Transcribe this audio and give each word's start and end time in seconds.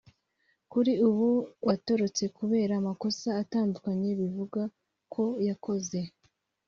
kuri 0.71 0.91
ubu 1.07 1.27
watorotse 1.67 2.23
kubera 2.37 2.73
amakosa 2.81 3.27
atandukanye 3.41 4.09
bivugwa 4.19 4.61
ko 5.13 5.23
yakoze 5.47 5.99